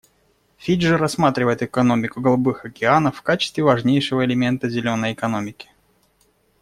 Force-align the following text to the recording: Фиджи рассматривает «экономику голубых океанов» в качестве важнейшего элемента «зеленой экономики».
Фиджи 0.57 0.97
рассматривает 0.97 1.61
«экономику 1.61 2.21
голубых 2.21 2.65
океанов» 2.65 3.17
в 3.17 3.21
качестве 3.21 3.63
важнейшего 3.63 4.25
элемента 4.25 4.67
«зеленой 4.67 5.13
экономики». 5.13 5.69